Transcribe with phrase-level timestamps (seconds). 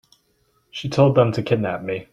[0.71, 2.07] She told them to kidnap me.